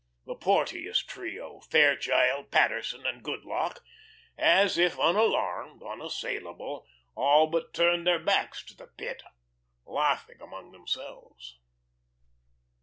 [0.25, 3.83] The Porteous trio Fairchild, Paterson, and Goodlock
[4.35, 9.21] as if unalarmed, unassailable, all but turned their backs to the Pit,
[9.85, 11.59] laughing among themselves.